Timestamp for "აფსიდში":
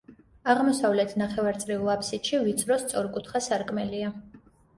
1.97-2.41